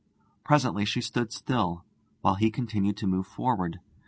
Presently 0.43 0.83
she 0.83 0.99
stood 0.99 1.31
still, 1.31 1.85
while 2.21 2.33
he 2.33 2.49
continued 2.49 2.97
to 2.97 3.05
move 3.05 3.27
forward. 3.27 3.79